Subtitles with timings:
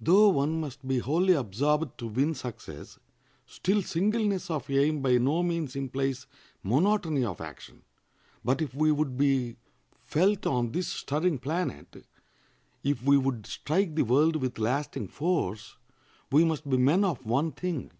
[0.00, 3.00] Though one must be wholly absorbed to win success,
[3.46, 6.28] still singleness of aim by no means implies
[6.62, 7.82] monotony of action;
[8.44, 9.56] but if we would be
[10.04, 12.06] felt on this stirring planet,
[12.84, 15.76] if we would strike the world with lasting force,
[16.30, 17.90] we must be men of one thing.